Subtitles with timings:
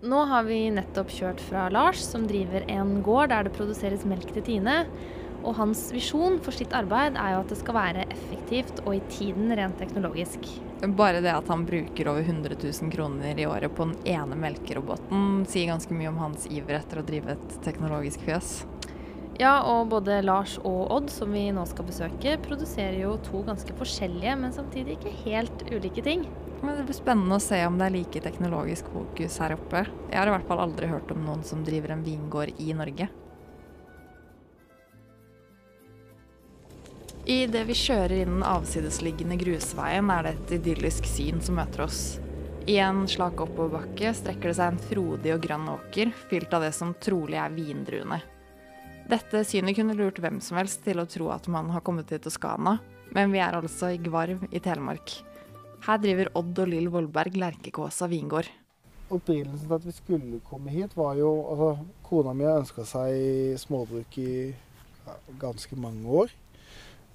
[0.00, 4.30] Nå har vi nettopp kjørt fra Lars, som driver en gård der det produseres melk
[4.32, 4.76] til Tine.
[5.44, 9.02] Og hans visjon for sitt arbeid er jo at det skal være effektivt og i
[9.12, 10.48] tiden rent teknologisk.
[10.96, 15.44] Bare det at han bruker over 100 000 kroner i året på den ene melkeroboten,
[15.44, 18.54] sier ganske mye om hans iver etter å drive et teknologisk fjøs.
[19.40, 23.76] Ja, og både Lars og Odd, som vi nå skal besøke, produserer jo to ganske
[23.76, 26.24] forskjellige, men samtidig ikke helt ulike ting.
[26.60, 29.86] Men Det blir spennende å se om det er like teknologisk fokus her oppe.
[30.10, 33.08] Jeg har i hvert fall aldri hørt om noen som driver en vingård i Norge.
[37.30, 42.18] Idet vi kjører inn den avsidesliggende grusveien, er det et idyllisk syn som møter oss.
[42.68, 46.72] I en slak oppoverbakke strekker det seg en frodig og grønn åker, fylt av det
[46.76, 48.20] som trolig er vindruene.
[49.10, 52.20] Dette synet kunne lurt hvem som helst til å tro at man har kommet til
[52.22, 52.76] Toskana,
[53.14, 55.16] men vi er altså i Gvarv i Telemark.
[55.80, 58.48] Her driver Odd og Lill Vollberg Lerkekåsa vingård.
[59.10, 61.70] Opprinnelsen til at vi skulle komme hit, var jo altså,
[62.06, 64.30] Kona mi har ønska seg småbruk i
[65.40, 66.34] ganske mange år.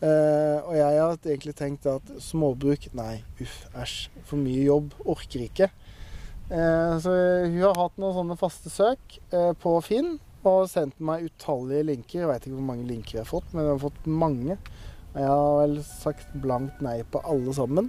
[0.04, 3.96] Eh, og jeg har egentlig tenkt at småbruk Nei, uff, æsj.
[4.28, 4.96] For mye jobb.
[5.08, 5.70] Orker ikke.
[6.50, 7.14] Eh, så
[7.46, 12.20] hun har hatt noen sånne faste søk eh, på Finn og sendt meg utallige linker.
[12.22, 14.58] Jeg veit ikke hvor mange linker jeg har fått, men jeg har fått mange.
[15.14, 17.88] Og jeg har vel sagt blankt nei på alle sammen,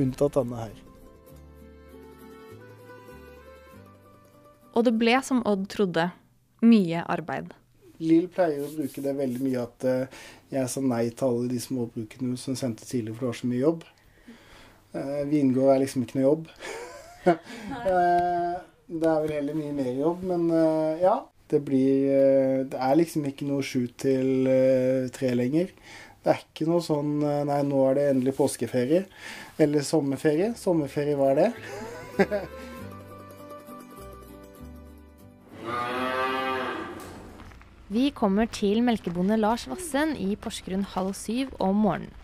[0.00, 0.78] unntatt denne her.
[4.72, 6.08] Og det ble som Odd trodde,
[6.64, 7.52] mye arbeid.
[8.02, 10.22] Lill pleier å bruke det veldig mye at eh,
[10.54, 13.60] jeg sa nei til alle de småbrukene som sendte tidligere, for det var så mye
[13.60, 13.84] jobb.
[14.92, 16.48] Eh, vingård er liksom ikke noe jobb.
[17.28, 18.54] eh,
[18.92, 20.48] det er vel heller mye mer jobb, men
[21.00, 21.20] ja.
[21.52, 24.48] Det blir Det er liksom ikke noe sju til
[25.12, 25.68] tre lenger.
[26.22, 29.04] Det er ikke noe sånn eh, Nei, nå er det endelig påskeferie.
[29.62, 30.52] Eller sommerferie.
[30.58, 31.50] Sommerferie, hva er det?
[37.92, 42.14] Vi kommer til melkebonde Lars Vassen i Porsgrunn halv syv om morgenen.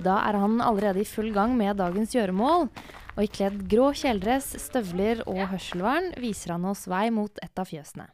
[0.00, 2.70] Da er han allerede i full gang med dagens gjøremål,
[3.14, 7.68] og i kledd grå kjeledress, støvler og hørselvern viser han oss vei mot et av
[7.68, 8.08] fjøsene.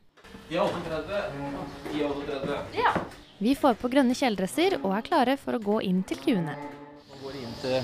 [0.50, 1.22] De er 38.
[1.92, 3.29] De er 38.
[3.40, 6.52] Vi får på grønne kjeledresser og er klare for å gå inn til kuene.
[7.08, 7.78] Nå går inn til,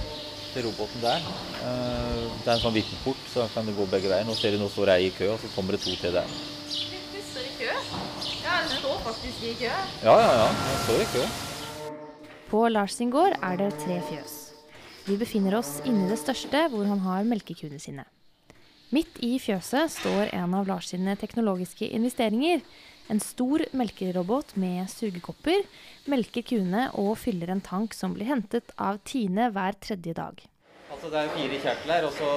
[0.53, 1.25] til roboten der.
[1.65, 4.27] Eh, Det er en sånn vippeport, så kan det gå begge veier.
[4.29, 6.29] Nå ser du nå står ei i kø, og så kommer det to til der.
[6.29, 7.71] Du står i kø?
[8.45, 9.73] Ja, du står faktisk i kø.
[10.05, 10.49] Ja, ja, ja.
[10.69, 11.25] Jeg står i kø.
[12.51, 14.35] På Lars sin gård er det tre fjøs.
[15.07, 18.05] Vi befinner oss inni det største, hvor han har melkekuene sine.
[18.95, 22.61] Midt i fjøset står en av Lars sine teknologiske investeringer.
[23.09, 25.63] En stor melkerobot med sugekopper
[26.11, 30.43] melker kuene og fyller en tank som blir hentet av Tine hver tredje dag.
[30.91, 32.33] Altså Det er fire kjertler, og så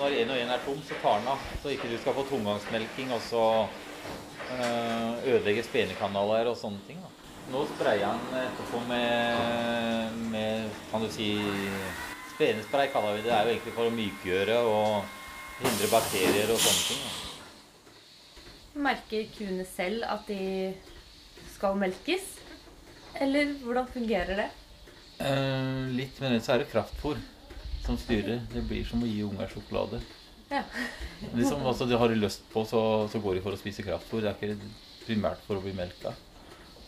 [0.00, 1.44] når en og en er tom, så tar den av.
[1.60, 7.04] Så ikke du skal få tomgangsmelking og så øh, ødelegge spenekanaler og sånne ting.
[7.04, 7.12] da.
[7.52, 11.30] Nå sprayer han etterpå med, med kan du si,
[12.34, 13.28] spenespray, kaller vi det.
[13.28, 17.08] Det er jo egentlig for å mykgjøre og hindre bakterier og sånne ting.
[17.08, 17.27] da.
[18.78, 20.74] Merker kuene selv at de
[21.54, 22.36] skal melkes?
[23.18, 24.48] Eller hvordan fungerer det?
[25.18, 27.18] Eh, litt, men så er det kraftfôr
[27.86, 28.44] som styrer.
[28.52, 30.00] Det blir som å gi unger sjokolade.
[30.48, 30.62] Ja.
[31.34, 32.80] Liksom, altså, det har de lyst på, så,
[33.10, 34.22] så går de for å spise kraftfôr.
[34.22, 34.70] Det er ikke
[35.06, 36.14] primært for å bli melka.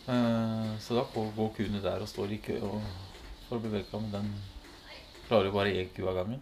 [0.07, 2.79] Eh, så da går, går kuene der og står i kø og,
[3.49, 4.31] for å bli melka, men den
[5.27, 6.39] klarer jo bare én ku av gangen.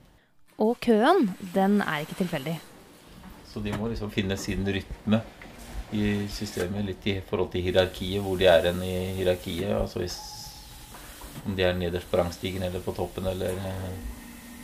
[0.60, 2.60] Og køen, den er ikke tilfeldig.
[3.50, 5.24] Så de må liksom finne sin rytme
[5.96, 9.72] i systemet, litt i forhold til hierarkiet, hvor de er hen i hierarkiet.
[9.74, 10.18] Altså hvis,
[11.46, 13.92] om de er nederst på rangstigen eller på toppen, eller eh,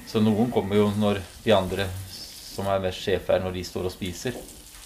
[0.06, 3.94] Så noen kommer jo når de andre som er mest sjefer, når de står og
[3.96, 4.38] spiser.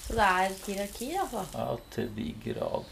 [0.05, 1.43] Så det er hierarki, altså?
[1.53, 2.87] Ja, til de grader.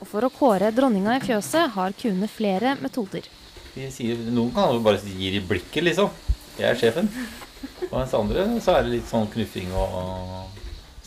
[0.00, 3.28] Og for å kåre dronninga i fjøset har kuene flere metoder.
[3.74, 6.10] De sier, noen kan jo bare gi de blikket, liksom.
[6.58, 7.10] Jeg er sjefen.
[7.90, 10.56] Og mens andre så er det litt sånn knuffing og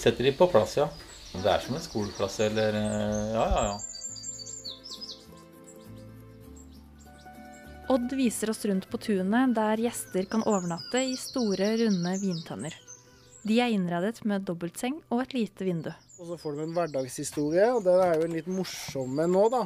[0.04, 0.88] Setter de på plass, ja.
[1.34, 3.80] Det er som en skoleklasse eller eh, Ja, ja, ja.
[7.94, 12.78] Odd viser oss rundt på tunet, der gjester kan overnatte i store, runde vintønner.
[13.44, 15.92] De er innredet med dobbeltseng og et lite vindu.
[16.22, 19.66] Og så får du en hverdagshistorie, og den er jo litt morsom nå, da.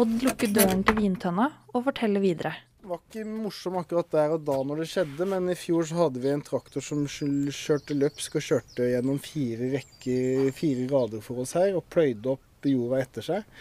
[0.00, 2.54] Odd lukker døren til vintønna og forteller videre.
[2.80, 6.22] Var ikke morsom akkurat der og da når det skjedde, men i fjor så hadde
[6.22, 11.52] vi en traktor som kjørte løpsk og kjørte gjennom fire rekker, fire rader for oss
[11.58, 13.58] her, og pløyde opp jorda etter seg.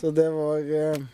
[0.00, 1.04] Så det var eh,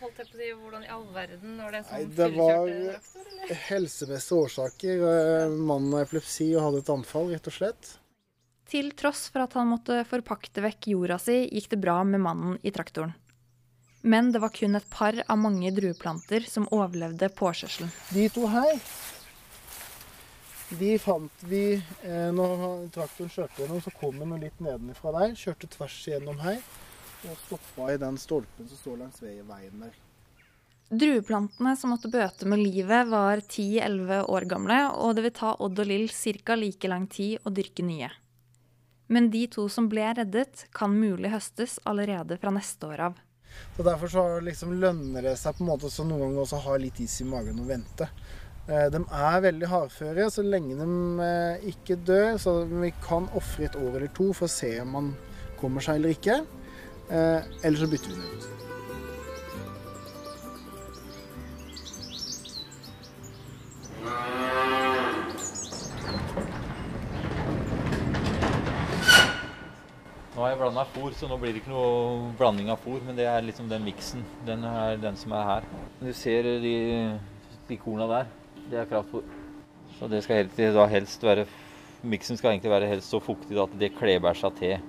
[0.00, 3.56] holdt jeg på å si, Hvordan i all verden når det er Nei, det var
[3.68, 5.06] helsemessige årsaker.
[5.12, 7.94] Eh, Mannen har epilepsi og hadde et anfall, rett og slett.
[8.68, 12.58] Til tross for at han måtte forpakte vekk jorda si, gikk det bra med mannen
[12.60, 13.14] i traktoren.
[14.02, 17.90] Men det var kun et par av mange drueplanter som overlevde påkjørselen.
[18.14, 18.78] De to her,
[20.78, 21.62] de fant vi
[22.04, 23.80] eh, når traktoren kjørte gjennom.
[23.82, 26.60] Så kom den litt nedenfra der, kjørte tvers igjennom her
[27.26, 29.96] og stoppa i den stolpen som står langs veien der.
[30.88, 35.82] Drueplantene som måtte bøte med livet, var 10-11 år gamle, og det vil ta Odd
[35.82, 36.54] og Lill ca.
[36.56, 38.08] like lang tid å dyrke nye.
[39.08, 43.20] Men de to som ble reddet, kan mulig høstes allerede fra neste år av.
[43.76, 46.76] Så Derfor så liksom lønner det seg på en måte så noen ganger også ha
[46.82, 48.08] litt is i magen og vente.
[48.68, 50.88] Eh, de er veldig hardføre så lenge de
[51.24, 52.36] eh, ikke dør.
[52.42, 55.12] Så vi kan ofre et år eller to for å se om man
[55.60, 56.40] kommer seg eller ikke.
[57.08, 58.67] Eh, eller så bytter vi den ut.
[70.38, 73.00] Nå har jeg blanda fôr, så nå blir det ikke noe blanding av fôr.
[73.02, 74.20] Men det er liksom den miksen.
[74.46, 75.66] Den er den som er her.
[75.98, 76.74] Du ser de,
[77.66, 78.28] de korna der.
[78.70, 79.26] Det er kraftfôr.
[79.96, 81.48] Så det skal helst, da helst være
[82.06, 84.86] Miksen skal egentlig være helst så fuktig at det kleber seg til,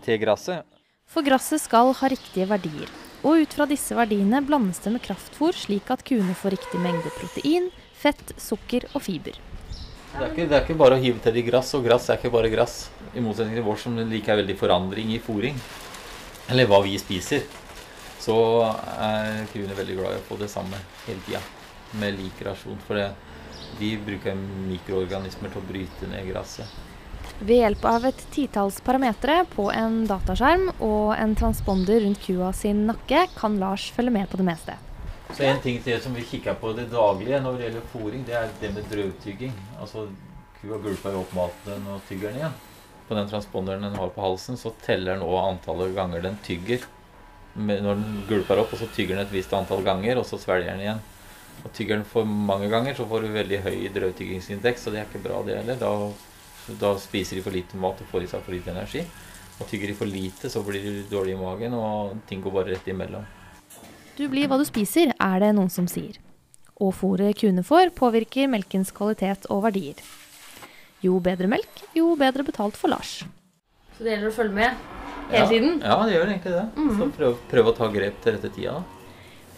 [0.00, 0.64] til gresset.
[1.04, 2.88] For gresset skal ha riktige verdier.
[3.20, 7.12] Og ut fra disse verdiene blandes det med kraftfôr, slik at kuene får riktig mengde
[7.20, 9.36] protein, fett, sukker og fiber.
[10.12, 12.18] Det er, ikke, det er ikke bare å hive til i gress, og gress er
[12.20, 12.76] ikke bare gress.
[13.16, 15.56] I motsetning til vår som liker veldig forandring i fôring,
[16.52, 17.46] eller hva vi spiser,
[18.20, 18.36] så
[18.92, 21.40] er kuene veldig glad i å få det samme hele tida,
[21.98, 22.78] med lik rasjon.
[22.86, 23.08] For det,
[23.80, 24.36] de bruker
[24.68, 26.80] mikroorganismer til å bryte ned gresset.
[27.42, 32.84] Ved hjelp av et titalls parametere på en dataskjerm og en transponder rundt kua sin
[32.90, 34.76] nakke, kan Lars følge med på det meste.
[35.32, 38.34] Så En ting til som vi kikker på det daglige når det gjelder fôring, det
[38.36, 39.54] er det med drøvtygging.
[39.80, 40.06] Altså
[40.58, 42.58] Kua gulper jo opp maten og tygger den igjen.
[43.08, 46.84] På den transponderen den har på halsen, så teller den òg antallet ganger den tygger.
[47.56, 50.70] Når den gulper opp, og så tygger den et visst antall ganger, og så svelger
[50.70, 51.02] den igjen.
[51.62, 55.10] Og Tygger den for mange ganger, så får du veldig høy drøvtyggingsindeks, og det er
[55.10, 55.80] ikke bra, det heller.
[55.80, 59.04] Da, da spiser de for lite mat og får i seg for lite energi.
[59.58, 62.76] Og Tygger de for lite, så blir de dårlige i magen, og ting går bare
[62.76, 63.26] rett imellom.
[64.18, 66.18] Du blir hva du spiser, er det noen som sier.
[66.82, 70.00] Og fôret kuene får, påvirker melkens kvalitet og verdier.
[71.02, 73.22] Jo bedre melk, jo bedre betalt for Lars.
[73.96, 74.82] Så det gjelder å følge med
[75.32, 75.80] hele ja, tiden?
[75.80, 76.66] Ja, det gjør egentlig det.
[76.98, 78.76] Så prøv, prøv å ta grep til rette tida.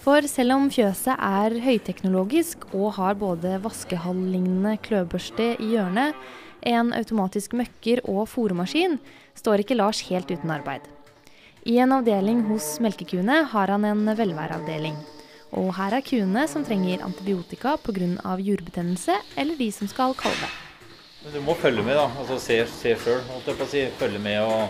[0.05, 6.15] For selv om fjøset er høyteknologisk og har både vaskehall-lignende kløvbørste i hjørnet,
[6.65, 8.99] en automatisk møkker og fôremaskin,
[9.37, 10.85] står ikke Lars helt uten arbeid.
[11.65, 14.99] I en avdeling hos melkekuene har han en velværeavdeling.
[15.57, 18.35] Og her er kuene som trenger antibiotika pga.
[18.37, 20.51] jordbetennelse, eller de som skal kalve.
[21.33, 22.11] Du må følge med, da.
[22.21, 23.23] Altså se, se sjøl.
[23.71, 23.87] Si.
[23.97, 24.69] Følge med og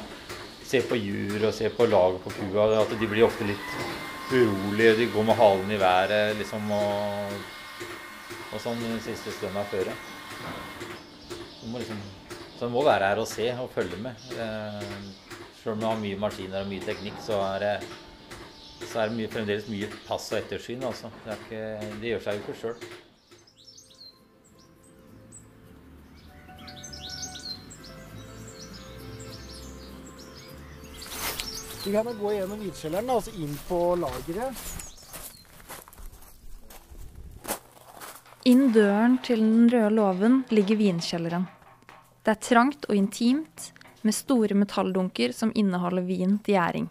[0.62, 2.68] se på jur og se på laget på kua.
[2.78, 3.74] At de blir ofte litt
[4.30, 4.94] urolige.
[5.00, 7.34] De går med halen i været liksom og,
[8.52, 9.90] og sånn den siste stunda før.
[11.58, 11.98] Du må liksom,
[12.54, 14.30] så du må være her og se og følge med.
[15.64, 17.68] Sjøl om du har mye maskiner og mye teknikk, så er det,
[18.84, 20.82] så er det mye, fremdeles mye pass og ettersyn.
[20.84, 21.08] Altså.
[21.24, 22.74] Det, er ikke, det gjør seg jo ikke sjøl.
[31.84, 34.66] Vi kan gå gjennom vinkjelleren, og altså inn på lageret.
[38.52, 41.48] Inn døren til den røde låven ligger vinkjelleren.
[42.20, 43.70] Det er trangt og intimt,
[44.04, 46.88] med store metalldunker som inneholder vin til gjæring.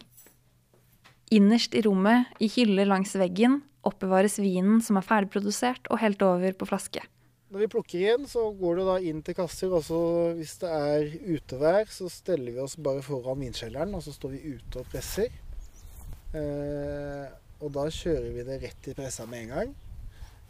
[1.33, 6.55] Innerst i rommet, i hyller langs veggen, oppbevares vinen som er ferdigprodusert og helt over
[6.57, 7.03] på flaske.
[7.53, 9.73] Når vi plukker igjen, så går det da inn til kasser.
[9.77, 9.99] Og så
[10.39, 11.03] hvis det er
[11.35, 15.29] utevær, så steller vi oss bare foran vinkjelleren, og så står vi ute og presser.
[16.33, 17.27] Eh,
[17.61, 19.75] og da kjører vi det rett i pressa med en gang.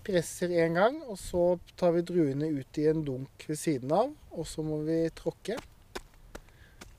[0.08, 1.43] Presser én gang, og så
[1.79, 4.15] tar vi druene ut i en dunk ved siden av.
[4.32, 5.60] Og så må vi tråkke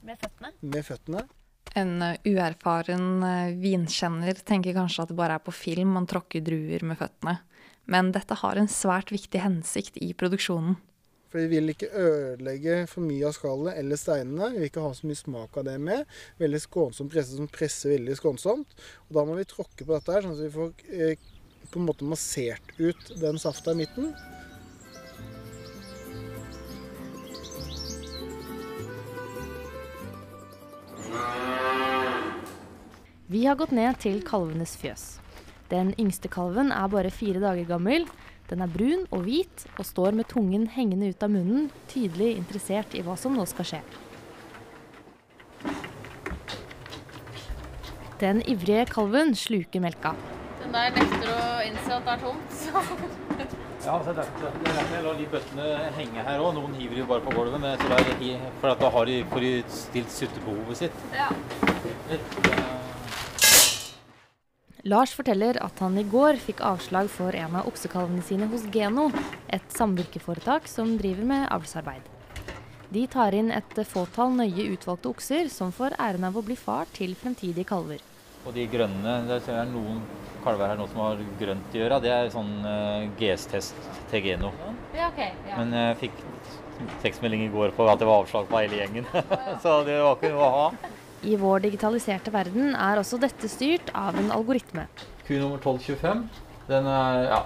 [0.04, 0.52] Med føttene?
[0.60, 1.24] med føttene.
[1.74, 6.44] En eh, uerfaren eh, vinkjenner tenker kanskje at det bare er på film man tråkker
[6.44, 7.38] druer med føttene.
[7.90, 10.76] Men dette har en svært viktig hensikt i produksjonen.
[11.32, 14.52] For vi vil ikke ødelegge for mye av skallet eller steinene.
[14.52, 16.04] Vi vil ikke ha så mye smak av det med.
[16.38, 18.76] Veldig skånsomt presse som presser veldig skånsomt.
[19.08, 21.26] Og da må vi tråkke på dette her, sånn at vi får eh,
[21.72, 24.12] på en måte massert ut den safta i midten.
[33.26, 35.02] Vi har gått ned til kalvenes fjøs.
[35.70, 38.04] Den yngste kalven er bare fire dager gammel.
[38.50, 42.92] Den er brun og hvit og står med tungen hengende ut av munnen, tydelig interessert
[42.92, 43.80] i hva som nå skal skje.
[48.20, 50.12] Den ivrige kalven sluker melka.
[50.60, 52.60] Den der nekter å innse at det er tomt.
[52.60, 52.84] Så.
[53.84, 56.54] Ja, så det det er derfor jeg lar de bøttene henge her òg.
[56.60, 59.08] Noen hiver jo bare på gulvet, men jeg tror det er for at da har
[59.08, 61.04] de får de stilt suttebehovet sitt.
[61.16, 61.32] Ja.
[64.84, 68.64] Eh, Lars forteller at han i går fikk avslag for en av oksekalvene sine hos
[68.72, 69.10] Geno,
[69.48, 72.02] et samvirkeforetak som driver med avlsarbeid.
[72.90, 76.86] De tar inn et fåtall nøye utvalgte okser som får æren av å bli far
[76.92, 78.00] til fremtidige kalver.
[78.44, 80.02] Og de grønne, det er noen
[80.44, 81.98] kalver her nå som har grønt i øra.
[81.98, 83.74] Det er sånn uh, GS-test
[84.10, 84.52] til Geno.
[84.94, 85.56] ja, okay, Ja.
[85.62, 86.20] Men jeg fikk
[87.00, 89.08] tekstmelding i går på at det var avslag på hele gjengen.
[89.64, 90.68] så det var ikke noe å ha.
[91.24, 94.84] I vår digitaliserte verden er også dette styrt av en algoritme.
[95.24, 96.26] Ku nummer 1225.
[96.68, 97.38] Den er ja,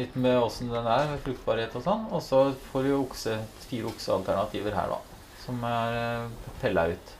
[0.00, 2.06] litt med åssen den er, med fruktbarhet og sånn.
[2.08, 3.36] Og så får du okse,
[3.68, 5.24] fire oksealternativer her, da.
[5.44, 6.28] Som er
[6.62, 7.12] pella ut.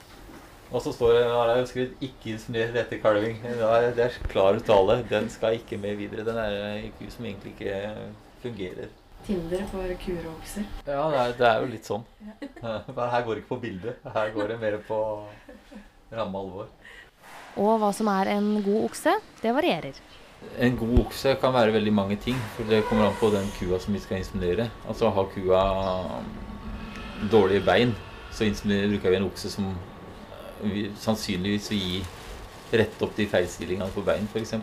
[0.69, 3.39] Og så står det har jeg jo skrevet 'ikke insinuer etter kalving'.
[3.43, 5.03] Det er, det klar uttale.
[5.11, 6.25] Den skal ikke med videre.
[6.25, 7.95] Den er en ku som egentlig ikke
[8.43, 8.89] fungerer.
[9.27, 10.65] Tinder for kuer og okser.
[10.87, 12.05] Ja, det er, det er jo litt sånn.
[12.63, 13.97] Her går det ikke på bildet.
[14.05, 15.01] Her går det mer på
[16.13, 16.69] ramme alvor.
[17.59, 19.97] Og hva som er en god okse, det varierer.
[20.63, 22.37] En god okse kan være veldig mange ting.
[22.55, 24.71] for Det kommer an på den kua som vi skal inseminere.
[24.87, 25.63] Altså Har kua
[26.23, 27.95] mm, dårlige bein,
[28.31, 29.75] så bruker vi en okse som
[30.63, 32.05] vi, sannsynligvis vil gi
[32.73, 34.55] rette opp de feilstillingene på bein, f.eks.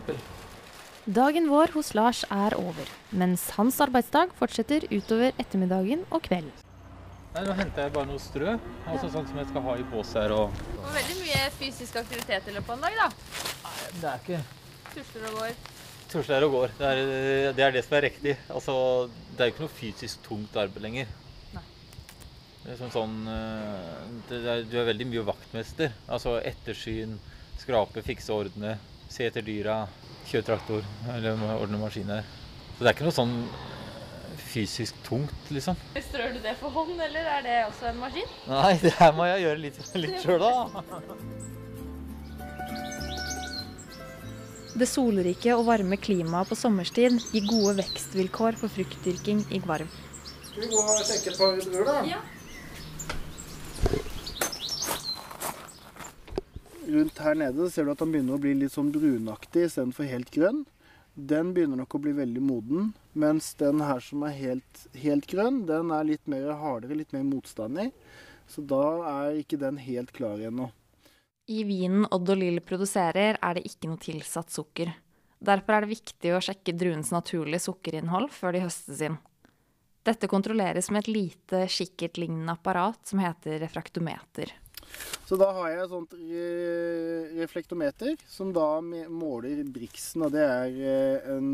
[1.06, 6.65] Dagen vår hos Lars er over, mens hans arbeidsdag fortsetter utover ettermiddagen og kvelden.
[7.36, 8.52] Nei, Nå henter jeg bare noe strø,
[8.88, 10.32] altså sånn som jeg skal ha i bås her.
[10.32, 10.54] og...
[10.56, 13.08] Det var veldig mye fysisk aktivitet i løpet av en dag, da.
[13.66, 14.38] Nei, Det er ikke
[14.94, 15.58] Tusler og går.
[16.14, 16.72] tusler og går.
[16.78, 17.00] Det er,
[17.58, 18.36] det er det som er riktig.
[18.48, 18.76] Altså,
[19.36, 21.10] det er jo ikke noe fysisk tungt arbeid lenger.
[21.52, 21.64] Nei.
[22.62, 24.00] Det er sånn, sånn eh,
[24.30, 25.92] det er, Du er veldig mye vaktmester.
[26.08, 27.18] Altså ettersyn,
[27.60, 28.78] skrape, fikse, ordne,
[29.12, 29.82] se etter dyra,
[30.30, 32.24] kjøre traktor eller ordne maskiner.
[32.78, 33.36] Så det er ikke noe sånn
[34.56, 35.76] fysisk tungt, liksom.
[36.08, 38.30] Strør du det for hånd, eller er det også en maskin?
[38.48, 40.52] Nei, det her må jeg gjøre litt, litt sjøl, da.
[44.76, 49.88] Det solrike og varme klimaet på sommerstid gir gode vekstvilkår for fruktdyrking i Gvarv.
[50.50, 51.94] Skal vi gå og sjekke et par druer, da?
[52.10, 52.20] Ja.
[56.86, 60.28] Rundt her nede ser du at den begynner å bli litt sånn brunaktig istedenfor helt
[60.32, 60.64] grønn.
[61.16, 65.62] Den begynner nok å bli veldig moden, mens den her som er helt, helt grønn,
[65.64, 67.88] den er litt mer hardere, litt mer motstandig.
[68.46, 70.68] Så da er ikke den helt klar ennå.
[71.48, 74.92] I vinen Odd og Lill produserer, er det ikke noe tilsatt sukker.
[75.40, 79.16] Derfor er det viktig å sjekke druens naturlige sukkerinnhold før de høstes inn.
[80.06, 84.52] Dette kontrolleres med et lite kikkertlignende apparat som heter refraktometer.
[85.26, 86.12] Så da har jeg et sånt
[87.40, 91.48] reflektometer som da måler briksen, og det er eh, en,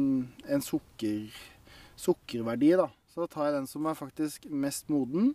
[0.45, 1.31] en sukker,
[1.97, 2.91] sukkerverdi, da.
[3.13, 5.33] Så da tar jeg den som er faktisk mest moden.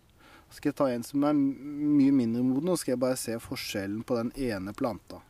[0.48, 3.34] Så skal jeg ta en som er mye mindre moden, og skal jeg bare se
[3.42, 5.20] forskjellen på den ene planta.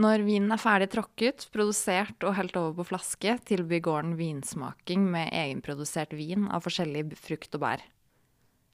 [0.00, 5.28] Når vinen er ferdig tråkket, produsert og helt over på flaske, tilbyr gården vinsmaking med
[5.36, 7.82] egenprodusert vin av forskjellig frukt og bær.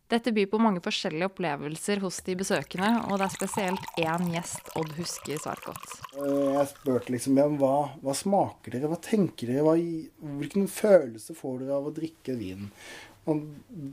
[0.06, 4.68] Dette byr på mange forskjellige opplevelser hos de besøkende, og det er spesielt én gjest
[4.78, 5.96] Odd husker svært godt.
[6.14, 7.72] Eh, Jeg spurte liksom ja, hva,
[8.04, 9.74] hva smaker dere, hva tenker dere, hva,
[10.38, 12.70] hvilken følelse får dere av å drikke vin?
[13.26, 13.42] Og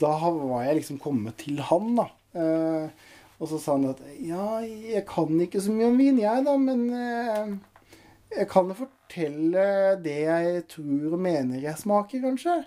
[0.03, 2.07] da var jeg liksom kommet til han, da.
[2.37, 6.45] Eh, og så sa han at ja, jeg kan ikke så mye om vin, jeg,
[6.45, 7.55] da, men eh,
[8.37, 9.65] jeg kan jo fortelle
[10.05, 12.59] det jeg tror og mener jeg smaker, kanskje.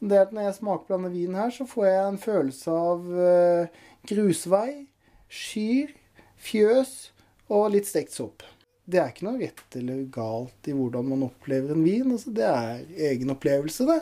[0.00, 3.80] Det er at Når jeg smakblander vin her, så får jeg en følelse av eh,
[4.08, 4.70] grusvei,
[5.28, 5.92] skyr,
[6.40, 6.94] fjøs
[7.52, 8.46] og litt stekt sopp.
[8.90, 12.08] Det er ikke noe rett eller galt i hvordan man opplever en vin.
[12.10, 12.80] Altså, det er
[13.10, 14.00] egen opplevelse, det.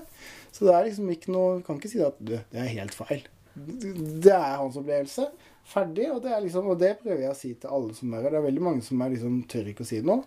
[0.54, 3.26] Så det er liksom ikke noe Kan ikke si at du, det er helt feil.
[3.58, 5.26] Det er hans opplevelse.
[5.68, 6.06] Ferdig.
[6.14, 8.32] Og det, er liksom, og det prøver jeg å si til alle som er her.
[8.32, 10.22] Det er veldig mange som er liksom, tør ikke å si noe.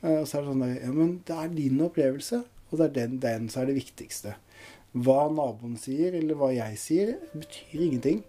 [0.00, 2.88] Eh, Og så er det sånn der, ja, men det er din opplevelse, og det
[2.88, 4.34] er den, den som er det viktigste.
[4.90, 8.24] Hva naboen sier, eller hva jeg sier, betyr ingenting.